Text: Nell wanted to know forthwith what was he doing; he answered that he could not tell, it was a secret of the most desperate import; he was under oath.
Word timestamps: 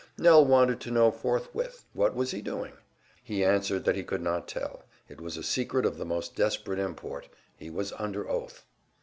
Nell 0.17 0.43
wanted 0.43 0.79
to 0.79 0.89
know 0.89 1.11
forthwith 1.11 1.85
what 1.93 2.15
was 2.15 2.31
he 2.31 2.41
doing; 2.41 2.73
he 3.23 3.43
answered 3.45 3.83
that 3.85 3.95
he 3.95 4.03
could 4.03 4.23
not 4.23 4.47
tell, 4.47 4.81
it 5.07 5.21
was 5.21 5.37
a 5.37 5.43
secret 5.43 5.85
of 5.85 5.99
the 5.99 6.05
most 6.05 6.35
desperate 6.35 6.79
import; 6.79 7.29
he 7.55 7.69
was 7.69 7.93
under 7.99 8.27
oath. 8.27 8.65